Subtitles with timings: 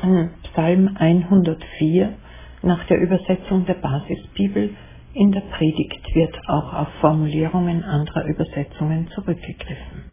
[0.00, 2.14] Wir hören Psalm 104
[2.62, 4.76] nach der Übersetzung der Basisbibel.
[5.14, 10.12] In der Predigt wird auch auf Formulierungen anderer Übersetzungen zurückgegriffen.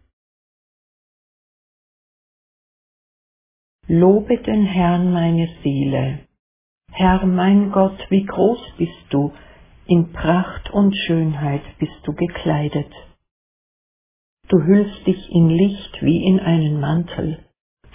[3.87, 6.19] Lobe den Herrn meine Seele.
[6.91, 9.33] Herr mein Gott, wie groß bist du,
[9.85, 12.91] in Pracht und Schönheit bist du gekleidet.
[14.47, 17.44] Du hüllst dich in Licht wie in einen Mantel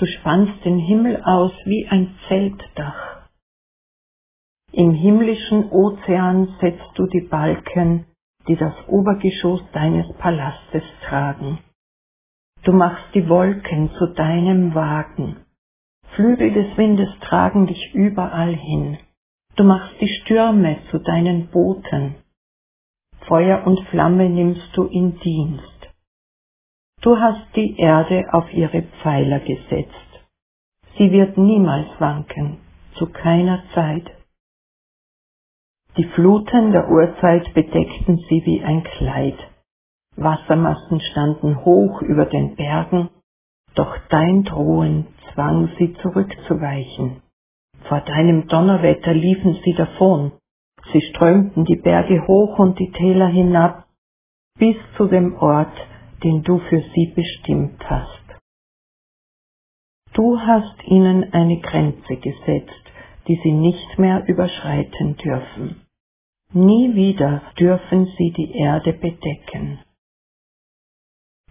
[0.01, 3.29] du spannst den Himmel aus wie ein Zeltdach.
[4.73, 8.07] Im himmlischen Ozean setzt du die Balken,
[8.49, 11.59] die das Obergeschoss deines Palastes tragen.
[12.63, 15.37] Du machst die Wolken zu deinem Wagen.
[16.15, 18.99] Flügel des Windes tragen dich überall hin.
[19.57, 22.15] Du machst die Stürme zu deinen Booten.
[23.27, 25.80] Feuer und Flamme nimmst du in Dienst.
[27.03, 30.11] Du hast die Erde auf ihre Pfeiler gesetzt.
[30.99, 32.59] Sie wird niemals wanken,
[32.97, 34.11] zu keiner Zeit.
[35.97, 39.39] Die Fluten der Urzeit bedeckten sie wie ein Kleid.
[40.17, 43.09] Wassermassen standen hoch über den Bergen,
[43.75, 47.23] doch dein Drohen zwang sie zurückzuweichen.
[47.89, 50.33] Vor deinem Donnerwetter liefen sie davon,
[50.93, 53.87] sie strömten die Berge hoch und die Täler hinab,
[54.59, 55.73] bis zu dem Ort,
[56.23, 58.25] den du für sie bestimmt hast.
[60.13, 62.85] Du hast ihnen eine Grenze gesetzt,
[63.29, 65.87] die sie nicht mehr überschreiten dürfen.
[66.53, 69.79] Nie wieder dürfen sie die Erde bedecken.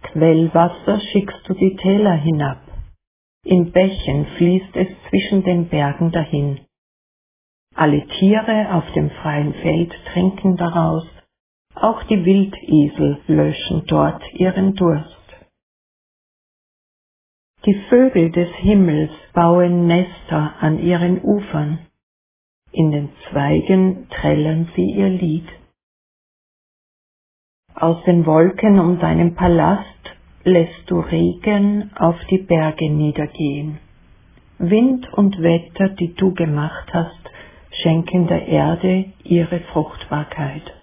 [0.02, 2.60] Quellwasser schickst du die Täler hinab,
[3.44, 6.60] in Bächen fließt es zwischen den Bergen dahin.
[7.74, 11.06] Alle Tiere auf dem freien Feld trinken daraus,
[11.74, 15.16] auch die Wildesel löschen dort ihren Durst.
[17.66, 21.78] Die Vögel des Himmels bauen Nester an ihren Ufern.
[22.72, 25.46] In den Zweigen trällern sie ihr Lied.
[27.74, 29.84] Aus den Wolken um deinen Palast
[30.44, 33.78] lässt du Regen auf die Berge niedergehen.
[34.58, 37.30] Wind und Wetter, die du gemacht hast,
[37.82, 40.79] schenken der Erde ihre Fruchtbarkeit.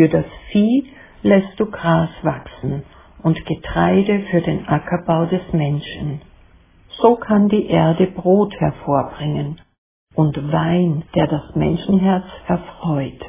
[0.00, 0.90] Für das Vieh
[1.20, 2.84] lässt du Gras wachsen
[3.22, 6.22] und Getreide für den Ackerbau des Menschen.
[6.88, 9.60] So kann die Erde Brot hervorbringen
[10.14, 13.20] und Wein, der das Menschenherz erfreut.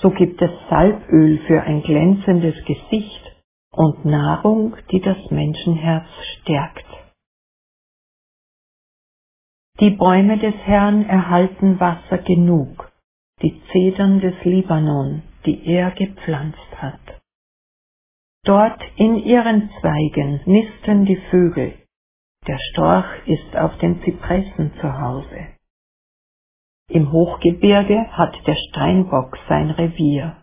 [0.00, 3.22] So gibt es Salböl für ein glänzendes Gesicht
[3.72, 6.06] und Nahrung, die das Menschenherz
[6.42, 6.86] stärkt.
[9.80, 12.79] Die Bäume des Herrn erhalten Wasser genug,
[13.42, 17.00] die Zedern des Libanon, die er gepflanzt hat.
[18.44, 21.74] Dort in ihren Zweigen nisten die Vögel,
[22.46, 25.48] der Storch ist auf den Zypressen zu Hause.
[26.88, 30.42] Im Hochgebirge hat der Steinbock sein Revier,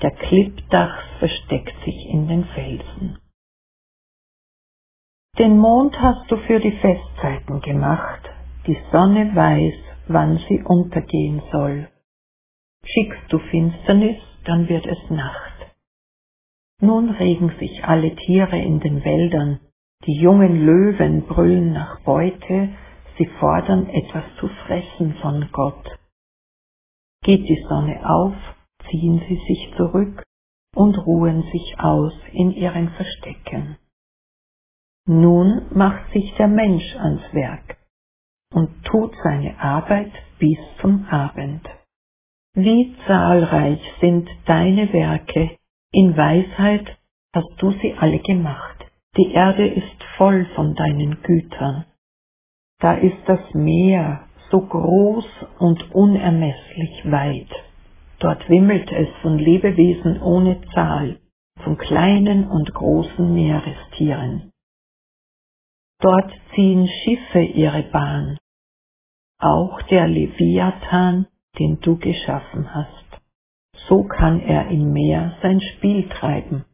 [0.00, 3.18] der Klippdachs versteckt sich in den Felsen.
[5.38, 8.28] Den Mond hast du für die Festzeiten gemacht,
[8.66, 9.74] die Sonne weiß,
[10.08, 11.88] wann sie untergehen soll.
[12.84, 15.52] Schickst du Finsternis, dann wird es Nacht.
[16.80, 19.60] Nun regen sich alle Tiere in den Wäldern,
[20.04, 22.70] die jungen Löwen brüllen nach Beute,
[23.16, 25.98] sie fordern etwas zu fressen von Gott.
[27.22, 28.34] Geht die Sonne auf,
[28.90, 30.24] ziehen sie sich zurück
[30.74, 33.76] und ruhen sich aus in ihren Verstecken.
[35.06, 37.76] Nun macht sich der Mensch ans Werk
[38.52, 41.68] und tut seine Arbeit bis zum Abend.
[42.54, 45.56] Wie zahlreich sind deine Werke,
[45.90, 46.98] in Weisheit
[47.34, 48.84] hast du sie alle gemacht.
[49.16, 51.86] Die Erde ist voll von deinen Gütern.
[52.78, 55.24] Da ist das Meer so groß
[55.60, 57.48] und unermesslich weit.
[58.18, 61.20] Dort wimmelt es von Lebewesen ohne Zahl,
[61.64, 64.52] von kleinen und großen Meerestieren.
[66.00, 68.36] Dort ziehen Schiffe ihre Bahn.
[69.38, 71.26] Auch der Leviathan
[71.58, 73.22] den du geschaffen hast.
[73.88, 76.64] So kann er im Meer sein Spiel treiben.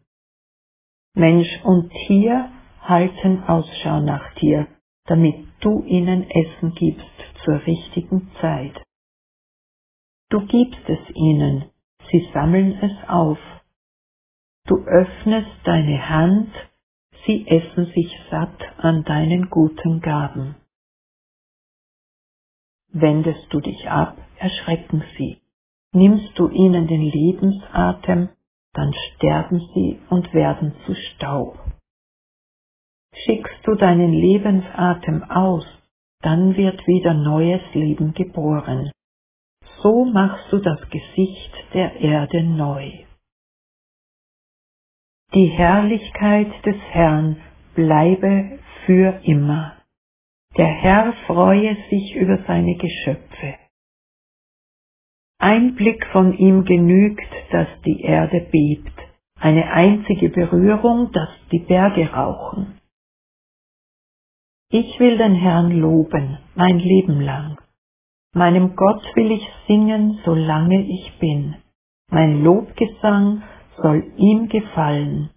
[1.15, 2.51] Mensch und Tier
[2.83, 4.69] halten Ausschau nach dir,
[5.07, 7.07] damit du ihnen Essen gibst
[7.45, 8.75] zur richtigen Zeit.
[10.31, 11.71] Du gibst es ihnen,
[12.11, 13.39] sie sammeln es auf.
[14.67, 16.53] Du öffnest deine Hand,
[17.27, 20.57] sie essen sich satt an deinen guten Gaben.
[22.93, 25.39] Wendest du dich ab, erschrecken sie.
[25.93, 28.31] Nimmst du ihnen den Lebensatem,
[28.75, 31.59] dann sterben sie und werden zu Staub.
[33.15, 35.67] Schickst du deinen Lebensatem aus,
[36.23, 38.93] dann wird wieder neues Leben geboren.
[39.83, 42.93] So machst du das Gesicht der Erde neu.
[45.35, 47.39] Die Herrlichkeit des Herrn
[47.77, 49.78] bleibe für immer.
[50.59, 53.55] Der Herr freue sich über seine Geschöpfe.
[55.39, 58.99] Ein Blick von ihm genügt, dass die Erde bebt,
[59.41, 62.81] eine einzige Berührung, dass die Berge rauchen.
[64.71, 67.57] Ich will den Herrn loben, mein Leben lang.
[68.35, 71.55] Meinem Gott will ich singen, solange ich bin.
[72.11, 73.45] Mein Lobgesang
[73.81, 75.31] soll ihm gefallen.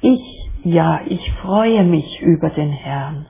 [0.00, 3.28] Ich, ja, ich freue mich über den Herrn.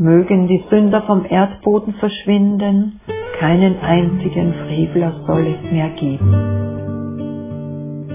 [0.00, 3.02] Mögen die Sünder vom Erdboden verschwinden,
[3.38, 6.32] keinen einzigen Frevler soll es mehr geben.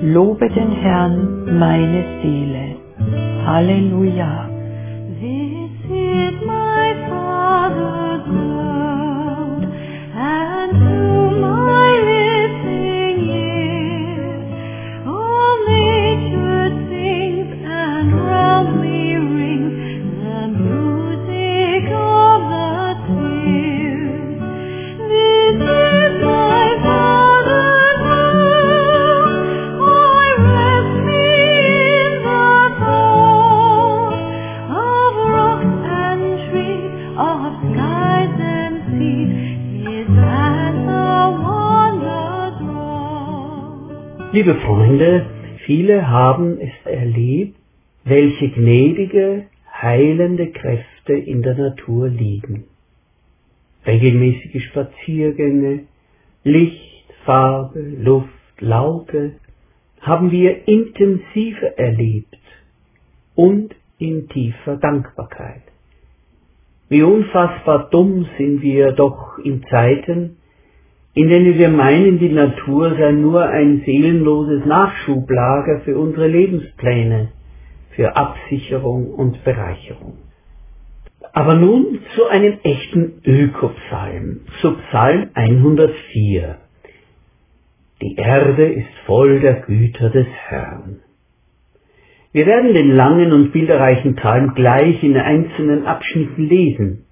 [0.01, 2.75] Lobe den Herrn, meine Seele.
[3.45, 4.49] Halleluja.
[5.21, 8.04] This is my Father's
[46.15, 47.57] haben es erlebt,
[48.05, 49.47] welche gnädige,
[49.81, 52.65] heilende Kräfte in der Natur liegen.
[53.85, 55.81] Regelmäßige Spaziergänge,
[56.43, 58.29] Licht, Farbe, Luft,
[58.59, 59.33] Laute
[59.99, 62.37] haben wir intensiver erlebt
[63.35, 65.63] und in tiefer Dankbarkeit.
[66.87, 70.37] Wie unfassbar dumm sind wir doch in Zeiten,
[71.15, 77.29] in denen wir meinen, die Natur sei nur ein seelenloses Nachschublager für unsere Lebenspläne,
[77.91, 80.17] für Absicherung und Bereicherung.
[81.31, 86.57] Aber nun zu einem echten Ökopsalm, zu Psalm 104.
[88.01, 90.99] Die Erde ist voll der Güter des Herrn.
[92.33, 97.05] Wir werden den langen und bilderreichen Psalm gleich in einzelnen Abschnitten lesen.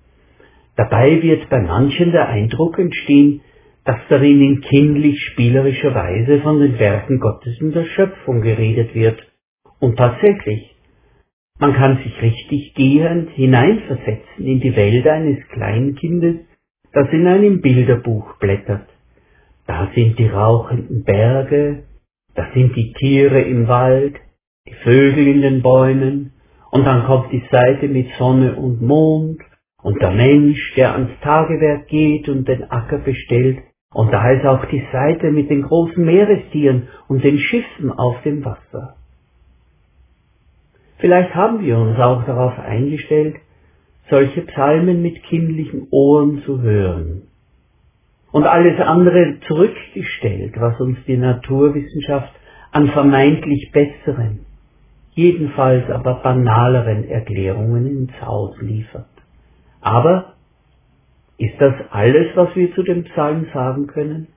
[0.76, 3.40] Dabei wird bei manchen der Eindruck entstehen,
[3.86, 9.22] dass darin in kindlich spielerischer Weise von den Werken Gottes in der Schöpfung geredet wird.
[9.80, 10.76] Und tatsächlich,
[11.60, 16.38] man kann sich richtig gehend hineinversetzen in die Welt eines Kleinkindes,
[16.94, 18.88] das in einem Bilderbuch blättert.
[19.68, 21.84] Da sind die rauchenden Berge,
[22.36, 24.16] da sind die Tiere im Wald,
[24.68, 26.34] die Vögel in den Bäumen,
[26.72, 29.42] und dann kommt die Seite mit Sonne und Mond,
[29.84, 33.60] und der Mensch, der ans Tagewerk geht und den Acker bestellt,
[33.94, 38.44] und da ist auch die Seite mit den großen Meerestieren und den Schiffen auf dem
[38.44, 38.96] Wasser.
[40.98, 43.36] Vielleicht haben wir uns auch darauf eingestellt,
[44.10, 47.24] solche Psalmen mit kindlichen Ohren zu hören.
[48.32, 52.34] Und alles andere zurückgestellt, was uns die Naturwissenschaft
[52.72, 54.46] an vermeintlich besseren,
[55.12, 59.06] jedenfalls aber banaleren Erklärungen ins Haus liefert.
[59.82, 60.33] Aber
[61.46, 64.28] ist das alles, was wir zu dem Psalm sagen können?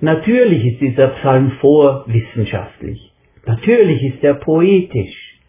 [0.00, 3.12] Natürlich ist dieser Psalm vorwissenschaftlich,
[3.46, 5.40] natürlich ist er poetisch,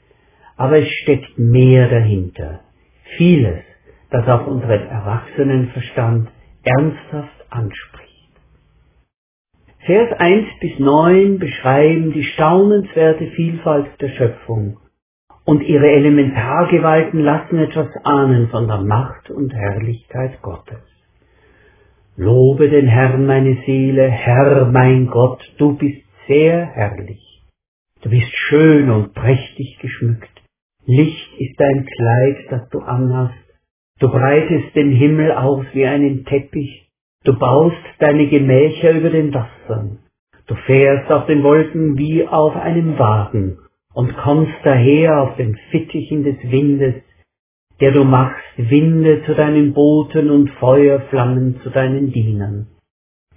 [0.58, 2.62] aber es steckt mehr dahinter,
[3.18, 3.64] vieles,
[4.10, 6.30] das auch unseren Erwachsenenverstand
[6.64, 8.12] ernsthaft anspricht.
[9.86, 14.78] Vers 1 bis 9 beschreiben die staunenswerte Vielfalt der Schöpfung
[15.46, 20.91] und ihre Elementargewalten lassen etwas ahnen von der Macht und Herrlichkeit Gottes.
[22.22, 27.42] Lobe den Herrn meine Seele, Herr mein Gott, du bist sehr herrlich.
[28.04, 30.30] Du bist schön und prächtig geschmückt.
[30.86, 33.34] Licht ist dein Kleid, das du anhast.
[34.00, 36.92] Du breitest den Himmel aus wie einen Teppich.
[37.24, 39.98] Du baust deine Gemächer über den Wassern.
[40.46, 43.58] Du fährst auf den Wolken wie auf einem Wagen
[43.96, 47.02] und kommst daher auf den Fittichen des Windes,
[47.82, 52.68] der du machst Winde zu deinen Booten und Feuerflammen zu deinen Dienern,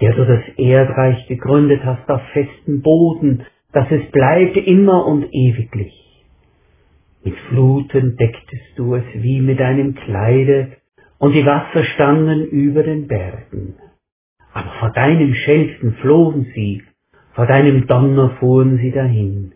[0.01, 5.95] der du das Erdreich gegründet hast auf festen Boden, dass es bleibt immer und ewiglich.
[7.25, 10.73] Mit Fluten decktest du es wie mit einem Kleide,
[11.19, 13.77] und die Wasser standen über den Bergen.
[14.53, 16.83] Aber vor deinem Schelten flohen sie,
[17.33, 19.54] vor deinem Donner fuhren sie dahin.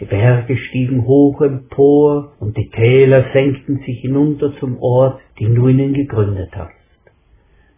[0.00, 5.68] Die Berge stiegen hoch empor und die Täler senkten sich hinunter zum Ort, den du
[5.68, 6.74] ihnen gegründet hast.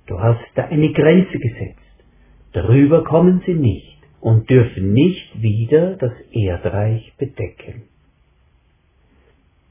[0.07, 1.81] Du hast da eine Grenze gesetzt.
[2.53, 7.83] Darüber kommen sie nicht und dürfen nicht wieder das Erdreich bedecken.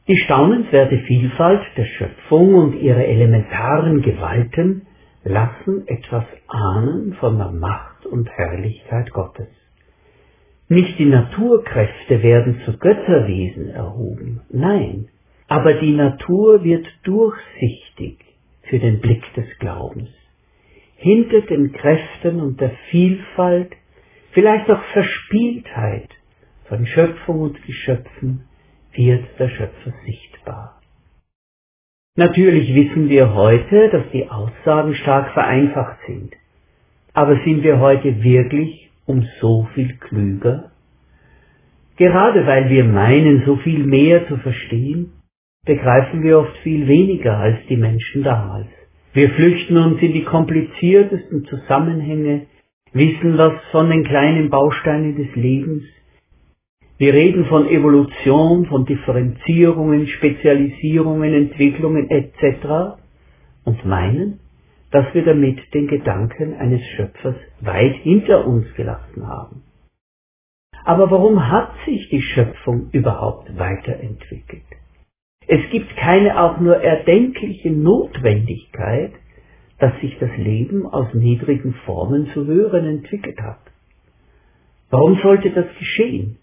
[0.07, 4.85] Die staunenswerte Vielfalt der Schöpfung und ihre elementaren Gewalten
[5.23, 9.47] lassen etwas ahnen von der Macht und Herrlichkeit Gottes.
[10.67, 15.09] Nicht die Naturkräfte werden zu Götterwesen erhoben, nein,
[15.47, 18.17] aber die Natur wird durchsichtig
[18.63, 20.09] für den Blick des Glaubens.
[20.95, 23.73] Hinter den Kräften und der Vielfalt,
[24.31, 26.09] vielleicht auch Verspieltheit
[26.67, 28.45] von Schöpfung und Geschöpfen,
[28.93, 30.81] wird der Schöpfer sichtbar.
[32.15, 36.33] Natürlich wissen wir heute, dass die Aussagen stark vereinfacht sind.
[37.13, 40.71] Aber sind wir heute wirklich um so viel klüger?
[41.97, 45.13] Gerade weil wir meinen, so viel mehr zu verstehen,
[45.65, 48.67] begreifen wir oft viel weniger als die Menschen damals.
[49.13, 52.47] Wir flüchten uns in die kompliziertesten Zusammenhänge,
[52.91, 55.83] wissen was von den kleinen Bausteinen des Lebens.
[56.97, 62.97] Wir reden von Evolution, von Differenzierungen, Spezialisierungen, Entwicklungen etc.
[63.65, 64.39] und meinen,
[64.91, 69.63] dass wir damit den Gedanken eines Schöpfers weit hinter uns gelassen haben.
[70.85, 74.63] Aber warum hat sich die Schöpfung überhaupt weiterentwickelt?
[75.47, 79.13] Es gibt keine auch nur erdenkliche Notwendigkeit,
[79.79, 83.59] dass sich das Leben aus niedrigen Formen zu höheren entwickelt hat.
[84.89, 86.37] Warum sollte das geschehen?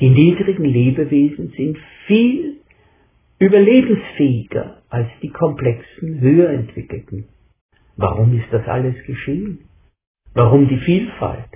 [0.00, 2.56] Die niedrigen Lebewesen sind viel
[3.38, 7.28] überlebensfähiger als die komplexen, höher entwickelten.
[7.96, 9.60] Warum ist das alles geschehen?
[10.34, 11.48] Warum die Vielfalt?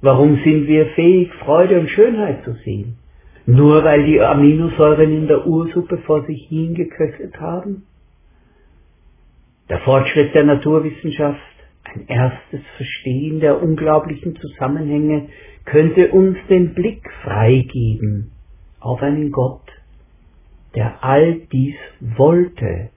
[0.00, 2.98] Warum sind wir fähig, Freude und Schönheit zu sehen?
[3.46, 7.84] Nur weil die Aminosäuren in der Ursuppe vor sich hingeköchelt haben?
[9.68, 11.40] Der Fortschritt der Naturwissenschaft,
[11.84, 15.28] ein erstes Verstehen der unglaublichen Zusammenhänge
[15.64, 18.32] könnte uns den Blick freigeben
[18.80, 19.66] auf einen Gott,
[20.74, 22.90] der all dies wollte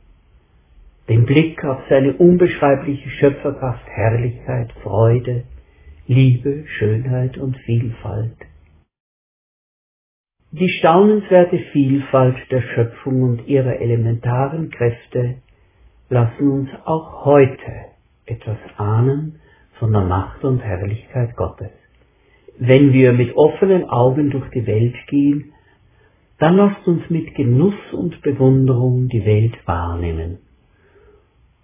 [1.11, 5.43] den Blick auf seine unbeschreibliche Schöpferkraft, Herrlichkeit, Freude,
[6.07, 8.37] Liebe, Schönheit und Vielfalt.
[10.51, 15.35] Die staunenswerte Vielfalt der Schöpfung und ihrer elementaren Kräfte
[16.07, 17.73] lassen uns auch heute
[18.25, 19.41] etwas ahnen
[19.79, 21.71] von der Macht und Herrlichkeit Gottes.
[22.57, 25.51] Wenn wir mit offenen Augen durch die Welt gehen,
[26.39, 30.37] dann lasst uns mit Genuss und Bewunderung die Welt wahrnehmen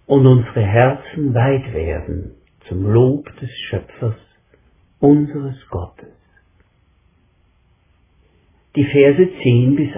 [0.08, 2.32] und unsere Herzen weit werden
[2.66, 4.16] zum Lob des Schöpfers,
[5.00, 6.08] unseres Gottes.
[8.74, 9.90] Die Verse 10 bis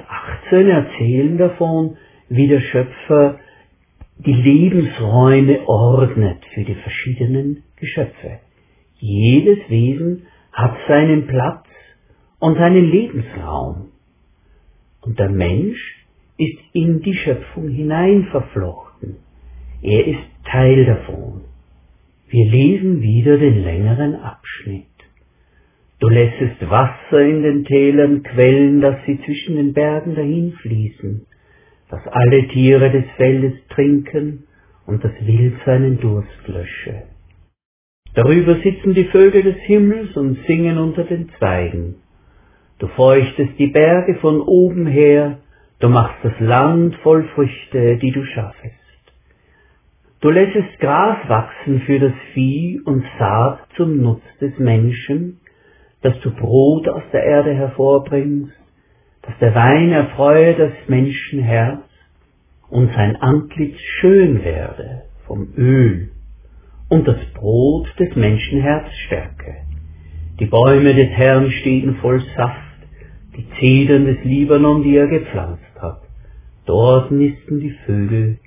[0.49, 1.97] 18 erzählen davon,
[2.29, 3.39] wie der Schöpfer
[4.19, 8.41] die Lebensräume ordnet für die verschiedenen Geschöpfe.
[8.99, 11.67] Jedes Wesen hat seinen Platz
[12.41, 13.93] und seinen Lebensraum.
[15.03, 16.05] Und der Mensch
[16.37, 18.90] ist in die Schöpfung hinein verflochten.
[19.83, 21.41] Er ist Teil davon.
[22.29, 24.85] Wir lesen wieder den längeren Abschnitt.
[26.01, 31.27] Du lässest Wasser in den Tälern quellen, dass sie zwischen den Bergen dahinfließen,
[31.89, 34.45] dass alle Tiere des Feldes trinken
[34.87, 37.05] und das Wild seinen Durst lösche.
[38.15, 41.97] Darüber sitzen die Vögel des Himmels und singen unter den Zweigen.
[42.79, 45.39] Du feuchtest die Berge von oben her,
[45.81, 48.80] du machst das Land voll Früchte, die du schaffest.
[50.21, 55.41] Du lässest Gras wachsen für das Vieh und Saat zum Nutz des Menschen,
[56.03, 58.53] dass du Brot aus der Erde hervorbringst,
[59.23, 61.85] dass der Wein erfreue das Menschenherz
[62.69, 66.11] und sein Antlitz schön werde vom Öl
[66.91, 69.57] und das Brot des Menschenherz stärke.
[70.39, 72.59] Die Bäume des Herrn stehen voll Saft,
[73.39, 76.03] die Zedern des Libanon, die er gepflanzt hat.
[76.67, 78.39] Dort nisten die Vögel,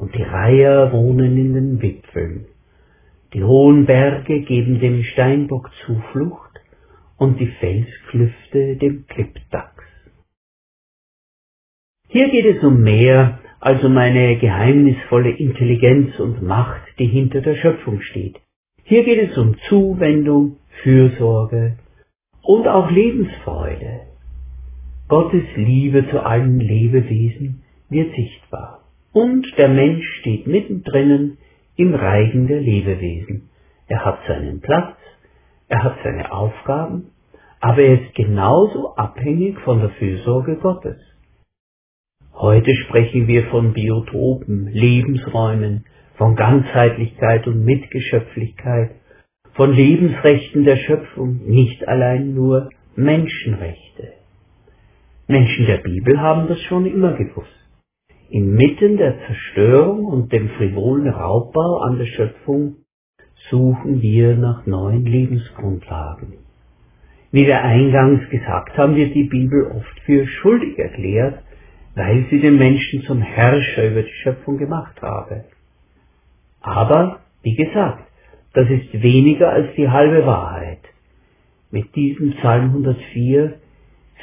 [0.00, 2.46] und die Reiher wohnen in den Wipfeln.
[3.34, 6.58] Die hohen Berge geben dem Steinbock Zuflucht
[7.18, 9.84] und die Felsklüfte dem Klippdachs.
[12.08, 17.56] Hier geht es um mehr als um eine geheimnisvolle Intelligenz und Macht, die hinter der
[17.56, 18.40] Schöpfung steht.
[18.84, 21.76] Hier geht es um Zuwendung, Fürsorge
[22.42, 24.00] und auch Lebensfreude.
[25.08, 28.79] Gottes Liebe zu allen Lebewesen wird sichtbar
[29.12, 31.38] und der Mensch steht mittendrin
[31.76, 33.50] im Reigen der Lebewesen.
[33.88, 34.96] Er hat seinen Platz,
[35.68, 37.10] er hat seine Aufgaben,
[37.60, 40.96] aber er ist genauso abhängig von der Fürsorge Gottes.
[42.34, 45.84] Heute sprechen wir von Biotopen, Lebensräumen,
[46.16, 48.92] von Ganzheitlichkeit und Mitgeschöpflichkeit,
[49.52, 54.12] von Lebensrechten der Schöpfung, nicht allein nur Menschenrechte.
[55.26, 57.59] Menschen der Bibel haben das schon immer gewusst.
[58.30, 62.76] Inmitten der Zerstörung und dem frivolen Raubbau an der Schöpfung
[63.50, 66.34] suchen wir nach neuen Lebensgrundlagen.
[67.32, 71.42] Wie wir eingangs gesagt haben, wird die Bibel oft für schuldig erklärt,
[71.96, 75.46] weil sie den Menschen zum Herrscher über die Schöpfung gemacht habe.
[76.60, 78.04] Aber, wie gesagt,
[78.52, 80.82] das ist weniger als die halbe Wahrheit.
[81.72, 83.54] Mit diesem Psalm 104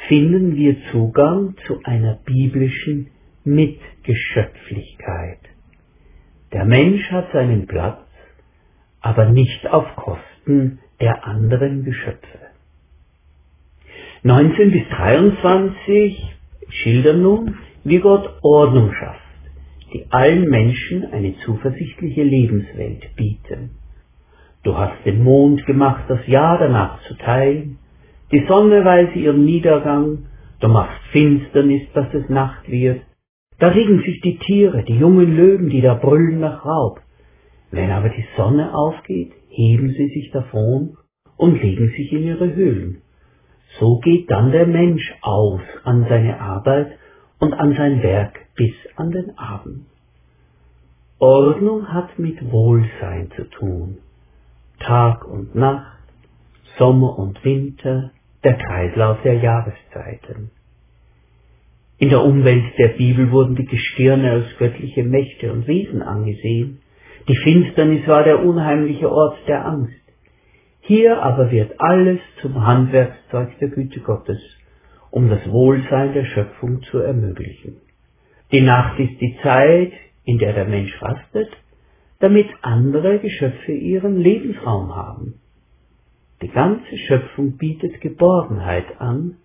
[0.08, 3.08] finden wir Zugang zu einer biblischen
[3.54, 5.40] Mitgeschöpflichkeit.
[6.52, 8.00] Der Mensch hat seinen Platz,
[9.00, 12.38] aber nicht auf Kosten der anderen Geschöpfe.
[14.22, 16.36] 19 bis 23
[16.70, 19.20] schildern nun, wie Gott Ordnung schafft,
[19.92, 23.70] die allen Menschen eine zuversichtliche Lebenswelt bieten.
[24.64, 27.78] Du hast den Mond gemacht, das Jahr danach zu teilen,
[28.32, 30.26] die Sonne weiß ihren Niedergang,
[30.60, 33.00] du machst Finsternis, dass es Nacht wird,
[33.58, 37.00] da regen sich die Tiere, die jungen Löwen, die da brüllen nach Raub.
[37.70, 40.96] Wenn aber die Sonne aufgeht, heben sie sich davon
[41.36, 43.02] und legen sich in ihre Höhlen.
[43.78, 46.98] So geht dann der Mensch aus an seine Arbeit
[47.38, 49.86] und an sein Werk bis an den Abend.
[51.18, 53.98] Ordnung hat mit Wohlsein zu tun.
[54.78, 55.98] Tag und Nacht,
[56.78, 58.12] Sommer und Winter,
[58.44, 60.52] der Kreislauf der Jahreszeiten.
[61.98, 66.80] In der Umwelt der Bibel wurden die Gestirne als göttliche Mächte und Wesen angesehen.
[67.26, 69.94] Die Finsternis war der unheimliche Ort der Angst.
[70.80, 74.40] Hier aber wird alles zum Handwerkszeug der Güte Gottes,
[75.10, 77.78] um das Wohlsein der Schöpfung zu ermöglichen.
[78.52, 79.92] Die Nacht ist die Zeit,
[80.24, 81.50] in der der Mensch fastet,
[82.20, 85.34] damit andere Geschöpfe ihren Lebensraum haben.
[86.42, 89.36] Die ganze Schöpfung bietet Geborgenheit an,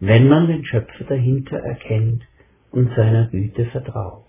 [0.00, 2.22] wenn man den Schöpfer dahinter erkennt
[2.70, 4.24] und seiner Güte vertraut.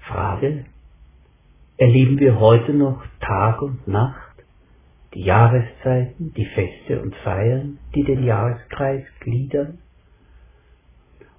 [0.00, 0.64] Frage,
[1.76, 4.32] erleben wir heute noch Tag und Nacht,
[5.14, 9.78] die Jahreszeiten, die Feste und Feiern, die den Jahreskreis gliedern?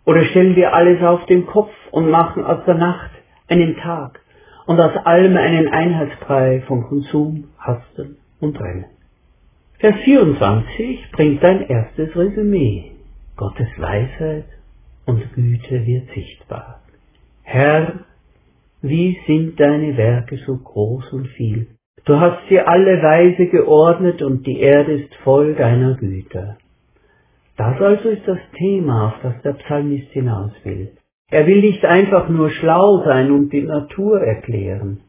[0.05, 3.11] Oder stellen wir alles auf den Kopf und machen aus der Nacht
[3.47, 4.19] einen Tag
[4.65, 8.85] und aus allem einen Einheitsbrei von Konsum, Hasten und Rennen?
[9.83, 12.91] Vers 24 bringt ein erstes Resümee.
[13.35, 14.45] Gottes Weisheit
[15.05, 16.79] und Güte wird sichtbar.
[17.41, 18.05] Herr,
[18.81, 21.67] wie sind deine Werke so groß und viel?
[22.05, 26.55] Du hast sie alle weise geordnet und die Erde ist voll deiner Güter.
[27.57, 30.93] Das also ist das Thema, auf das der Psalmist hinaus will.
[31.29, 35.01] Er will nicht einfach nur schlau sein und die Natur erklären.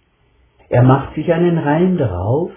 [0.68, 2.50] Er macht sich einen Reim darauf,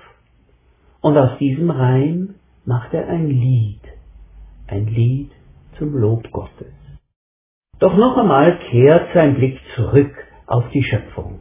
[1.08, 3.82] und aus diesem Reim macht er ein Lied,
[4.68, 5.32] ein Lied
[5.78, 6.74] zum Lob Gottes.
[7.80, 10.14] Doch noch einmal kehrt sein Blick zurück
[10.48, 11.40] auf die Schöpfung.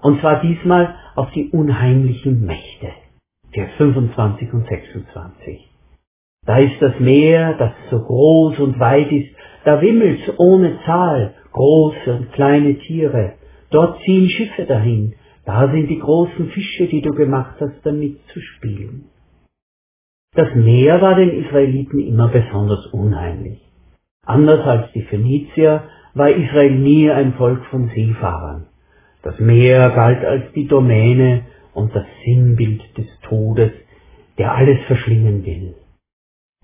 [0.00, 2.92] Und zwar diesmal auf die unheimlichen Mächte.
[3.52, 5.68] Vers 25 und 26.
[6.46, 12.14] Da ist das Meer, das so groß und weit ist, da wimmelt's ohne Zahl, große
[12.14, 13.34] und kleine Tiere.
[13.70, 18.40] Dort ziehen Schiffe dahin, da sind die großen Fische, die du gemacht hast, damit zu
[18.40, 19.06] spielen.
[20.34, 23.60] Das Meer war den Israeliten immer besonders unheimlich.
[24.24, 28.66] Anders als die Phönizier war Israel nie ein Volk von Seefahrern.
[29.22, 33.72] Das Meer galt als die Domäne und das Sinnbild des Todes,
[34.38, 35.74] der alles verschlingen will.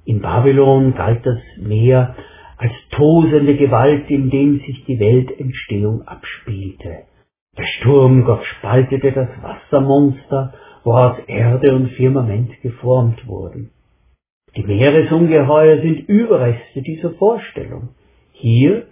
[0.04, 2.14] In Babylon galt das Meer
[2.56, 7.02] als tosende Gewalt, in dem sich die Weltentstehung abspielte.
[7.58, 13.70] Der Sturmgott spaltete das Wassermonster, woraus Erde und Firmament geformt wurden.
[14.56, 17.90] Die Meeresungeheuer sind Überreste dieser Vorstellung.
[18.32, 18.86] Hier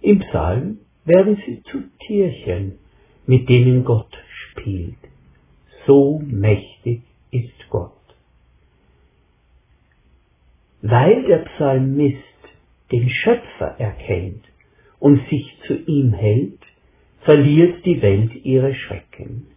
[0.00, 2.78] im Psalm werden sie zu Tierchen,
[3.26, 4.16] mit denen Gott
[4.50, 4.98] spielt.
[5.86, 7.92] So mächtig ist Gott.
[10.82, 12.22] Weil der Psalmist
[12.92, 14.44] den Schöpfer erkennt
[14.98, 16.57] und sich zu ihm hält,
[17.20, 19.48] verliert die Welt ihre Schrecken.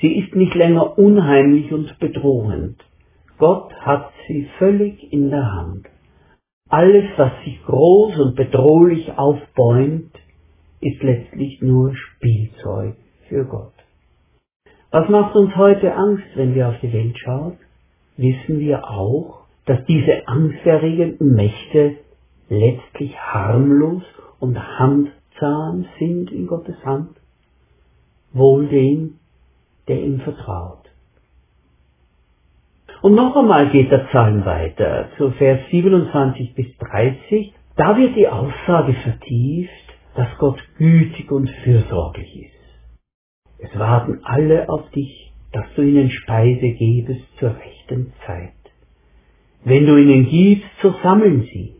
[0.00, 2.76] Sie ist nicht länger unheimlich und bedrohend.
[3.38, 5.86] Gott hat sie völlig in der Hand.
[6.68, 10.12] Alles, was sich groß und bedrohlich aufbäumt,
[10.80, 12.96] ist letztlich nur Spielzeug
[13.28, 13.72] für Gott.
[14.90, 17.58] Was macht uns heute Angst, wenn wir auf die Welt schauen?
[18.18, 21.96] wissen wir auch, dass diese angsterregenden Mächte
[22.48, 24.02] letztlich harmlos
[24.40, 24.58] und
[25.40, 27.16] handzahm sind in Gottes Hand,
[28.32, 29.18] wohl dem,
[29.86, 30.84] der ihm vertraut.
[33.02, 38.28] Und noch einmal geht der Psalm weiter, zu Vers 27 bis 30, da wird die
[38.28, 39.72] Aussage vertieft,
[40.16, 42.52] dass Gott gütig und fürsorglich ist.
[43.58, 48.52] Es warten alle auf dich, dass du ihnen Speise gebest zur rechten Zeit.
[49.64, 51.77] Wenn du ihnen gibst, so sammeln sie.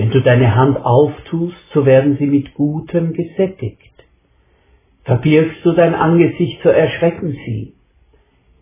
[0.00, 3.92] Wenn du deine Hand auftust, so werden sie mit Gutem gesättigt.
[5.04, 7.74] Verbirgst du dein Angesicht, so erschrecken sie.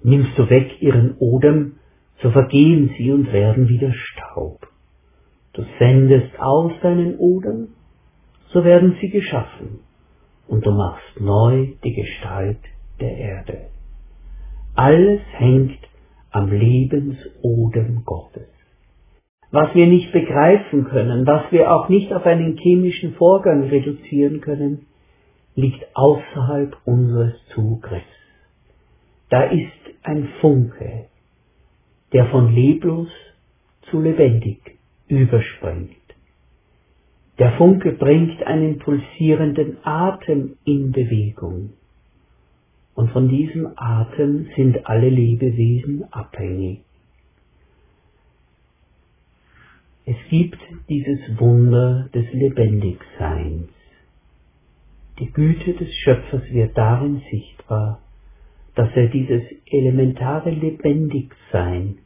[0.02, 1.76] Nimmst du weg ihren Odem,
[2.20, 4.66] so vergehen sie und werden wieder Staub.
[5.52, 7.68] Du sendest aus deinen Odem,
[8.48, 9.78] so werden sie geschaffen,
[10.48, 12.64] und du machst neu die Gestalt
[12.98, 13.58] der Erde.
[14.74, 15.78] Alles hängt
[16.32, 18.57] am Lebensodem Gottes.
[19.50, 24.86] Was wir nicht begreifen können, was wir auch nicht auf einen chemischen Vorgang reduzieren können,
[25.54, 28.04] liegt außerhalb unseres Zugriffs.
[29.30, 31.06] Da ist ein Funke,
[32.12, 33.08] der von leblos
[33.90, 35.96] zu lebendig überspringt.
[37.38, 41.70] Der Funke bringt einen pulsierenden Atem in Bewegung.
[42.94, 46.87] Und von diesem Atem sind alle Lebewesen abhängig.
[50.10, 53.68] Es gibt dieses Wunder des Lebendigseins.
[55.18, 58.00] Die Güte des Schöpfers wird darin sichtbar,
[58.74, 61.98] dass er dieses elementare Lebendigsein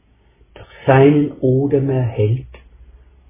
[0.53, 2.53] durch seinen Odem erhält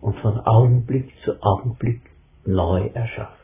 [0.01, 2.01] und von Augenblick zu Augenblick
[2.43, 3.37] neu erschafft.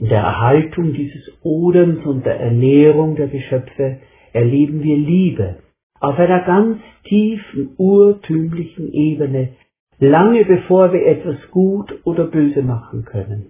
[0.00, 4.00] In der Erhaltung dieses Odems und der Ernährung der Geschöpfe
[4.32, 5.58] erleben wir Liebe
[6.00, 9.50] auf einer ganz tiefen, urtümlichen Ebene,
[9.98, 13.46] lange bevor wir etwas gut oder böse machen können.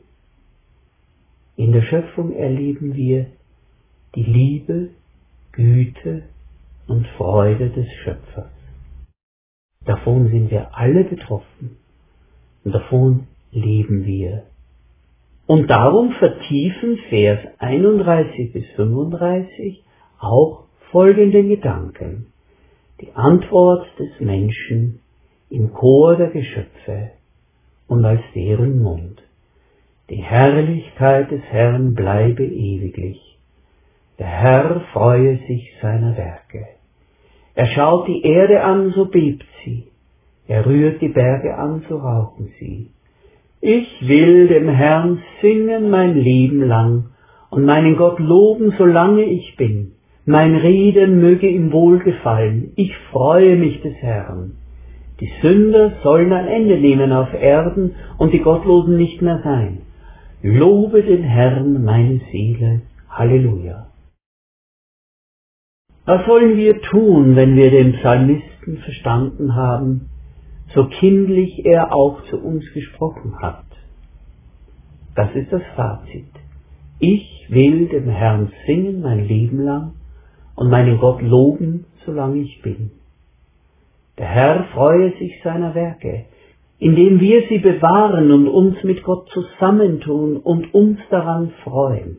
[1.57, 3.27] In der Schöpfung erleben wir
[4.15, 4.91] die Liebe,
[5.53, 6.23] Güte
[6.87, 8.51] und Freude des Schöpfers.
[9.85, 11.77] Davon sind wir alle betroffen
[12.65, 14.45] und davon leben wir.
[15.47, 19.85] Und darum vertiefen Vers 31 bis 35
[20.19, 22.34] auch folgende Gedanken
[23.01, 25.01] die Antwort des Menschen
[25.51, 27.11] im Chor der Geschöpfe
[27.89, 29.23] und als deren Mund.
[30.11, 33.39] Die Herrlichkeit des Herrn bleibe ewiglich.
[34.19, 36.67] Der Herr freue sich seiner Werke.
[37.55, 39.89] Er schaut die Erde an, so bebt sie.
[40.47, 42.91] Er rührt die Berge an, so rauchen sie.
[43.61, 47.07] Ich will dem Herrn singen mein Leben lang
[47.51, 49.94] und meinen Gott loben, solange ich bin.
[50.27, 54.57] Mein Reden möge ihm wohlgefallen, ich freue mich des Herrn.
[55.21, 59.83] Die Sünder sollen ein Ende nehmen auf Erden und die Gottlosen nicht mehr sein.
[60.43, 62.83] Lobe den Herrn, meine Seele.
[63.11, 63.87] Halleluja.
[66.07, 70.09] Was sollen wir tun, wenn wir den Psalmisten verstanden haben,
[70.75, 73.65] so kindlich er auch zu uns gesprochen hat?
[75.15, 76.33] Das ist das Fazit.
[76.99, 79.93] Ich will dem Herrn singen mein Leben lang
[80.57, 82.90] und meinen Gott loben, solange ich bin.
[84.19, 86.27] Der Herr freue sich seiner Werke,
[86.79, 92.19] indem wir sie bewahren und uns mit Gott zusammentun und uns daran freuen.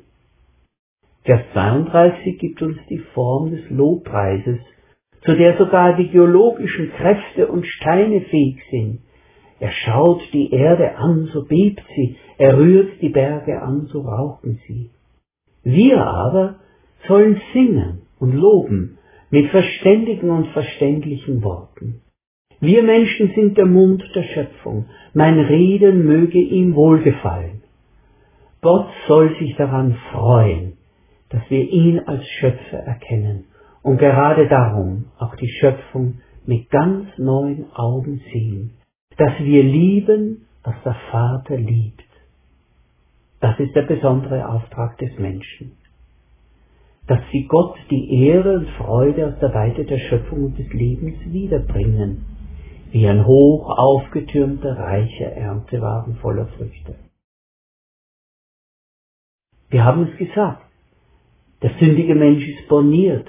[1.23, 4.59] Vers 32 gibt uns die Form des Lobpreises,
[5.21, 8.99] zu der sogar die geologischen Kräfte und Steine fähig sind.
[9.59, 14.59] Er schaut die Erde an, so bebt sie, er rührt die Berge an, so rauchen
[14.67, 14.91] sie.
[15.63, 16.57] Wir aber
[17.07, 18.97] sollen singen und loben
[19.29, 22.01] mit verständigen und verständlichen Worten.
[22.61, 27.63] Wir Menschen sind der Mund der Schöpfung, mein Reden möge ihm wohlgefallen.
[28.61, 30.77] Gott soll sich daran freuen,
[31.29, 33.45] dass wir ihn als Schöpfer erkennen
[33.83, 38.71] und gerade darum auch die Schöpfung mit ganz neuen Augen sehen,
[39.17, 42.03] dass wir lieben, was der Vater liebt.
[43.41, 45.77] Das ist der besondere Auftrag des Menschen
[47.07, 51.17] dass sie Gott die Ehre und Freude aus der Weite der Schöpfung und des Lebens
[51.25, 52.25] wiederbringen,
[52.91, 56.95] wie ein hoch aufgetürmter, reicher Erntewagen voller Früchte.
[59.69, 60.65] Wir haben es gesagt,
[61.61, 63.27] der sündige Mensch ist borniert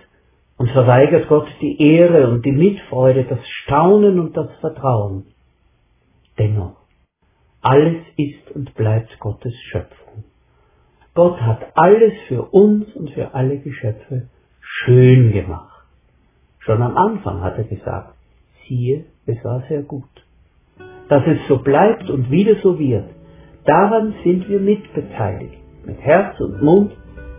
[0.58, 5.26] und verweigert Gott die Ehre und die Mitfreude, das Staunen und das Vertrauen.
[6.38, 6.76] Dennoch,
[7.60, 10.05] alles ist und bleibt Gottes Schöpfung.
[11.16, 14.28] Gott hat alles für uns und für alle Geschöpfe
[14.60, 15.82] schön gemacht.
[16.58, 18.14] Schon am Anfang hat er gesagt,
[18.68, 20.04] siehe, es war sehr gut.
[21.08, 23.08] Dass es so bleibt und wieder so wird,
[23.64, 26.92] daran sind wir mitbeteiligt, mit Herz und Mund,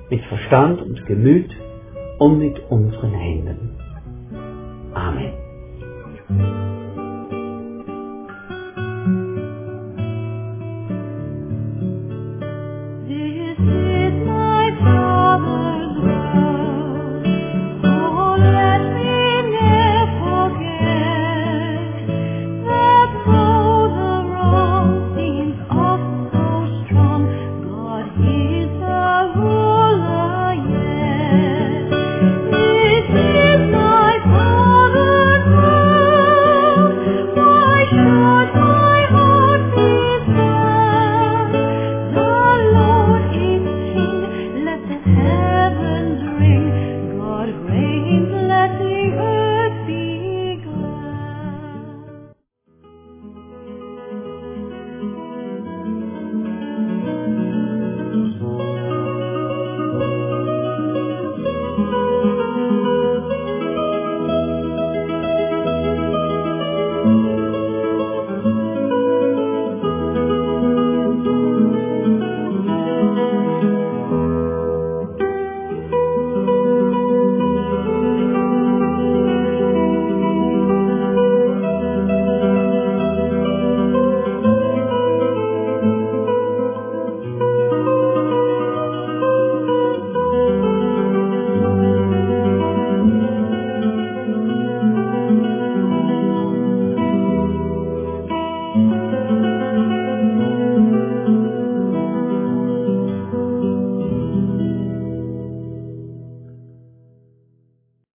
[0.10, 1.56] mit Verstand und Gemüt
[2.18, 3.78] und mit unseren Händen.